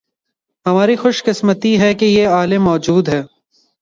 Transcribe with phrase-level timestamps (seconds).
[0.65, 3.21] ہماری خوش قسمتی ہے کہ یہ علم موجود ہے